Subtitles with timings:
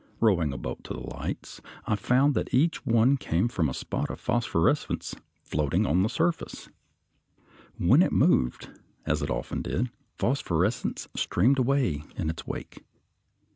[0.19, 4.09] Rowing a boat to the lights, I found that each one came from a spot
[4.09, 6.69] of phosphorescence floating on the surface.
[7.77, 8.71] When it moved,
[9.05, 12.83] as it often did, phosphorescence streamed away in its wake.